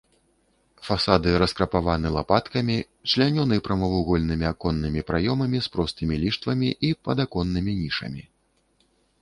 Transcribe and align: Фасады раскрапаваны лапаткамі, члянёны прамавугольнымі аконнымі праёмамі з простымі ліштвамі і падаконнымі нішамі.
Фасады 0.85 1.33
раскрапаваны 1.41 2.07
лапаткамі, 2.15 2.77
члянёны 3.11 3.59
прамавугольнымі 3.67 4.45
аконнымі 4.53 5.05
праёмамі 5.11 5.59
з 5.67 5.73
простымі 5.77 6.15
ліштвамі 6.25 6.69
і 6.89 6.93
падаконнымі 7.09 7.71
нішамі. 7.85 8.23